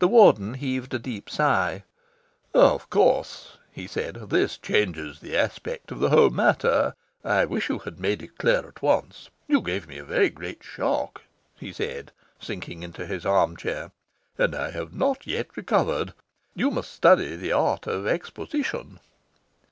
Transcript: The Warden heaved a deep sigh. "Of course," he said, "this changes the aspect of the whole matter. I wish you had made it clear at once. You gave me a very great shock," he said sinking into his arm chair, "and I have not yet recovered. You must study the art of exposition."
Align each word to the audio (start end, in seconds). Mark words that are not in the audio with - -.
The 0.00 0.08
Warden 0.08 0.54
heaved 0.54 0.94
a 0.94 0.98
deep 0.98 1.30
sigh. 1.30 1.84
"Of 2.52 2.90
course," 2.90 3.56
he 3.70 3.86
said, 3.86 4.14
"this 4.30 4.58
changes 4.58 5.20
the 5.20 5.36
aspect 5.36 5.92
of 5.92 6.00
the 6.00 6.08
whole 6.10 6.30
matter. 6.30 6.94
I 7.22 7.44
wish 7.44 7.68
you 7.68 7.78
had 7.78 8.00
made 8.00 8.20
it 8.20 8.36
clear 8.36 8.66
at 8.66 8.82
once. 8.82 9.30
You 9.46 9.60
gave 9.60 9.86
me 9.86 9.96
a 9.96 10.02
very 10.04 10.28
great 10.28 10.64
shock," 10.64 11.22
he 11.56 11.72
said 11.72 12.10
sinking 12.40 12.82
into 12.82 13.06
his 13.06 13.24
arm 13.24 13.56
chair, 13.56 13.92
"and 14.36 14.56
I 14.56 14.72
have 14.72 14.92
not 14.92 15.24
yet 15.24 15.56
recovered. 15.56 16.14
You 16.56 16.72
must 16.72 16.90
study 16.90 17.36
the 17.36 17.52
art 17.52 17.86
of 17.86 18.08
exposition." 18.08 18.98